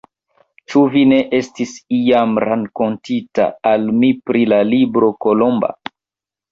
[0.71, 5.73] Ĉu vi ne estis iam rakontinta al mi pri la libro Kolomba?